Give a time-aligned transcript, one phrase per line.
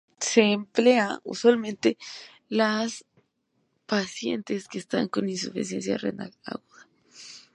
[0.19, 1.95] Se emplea usualmente
[2.49, 2.87] para
[3.85, 6.87] pacientes que están con insuficiencia renal aguda.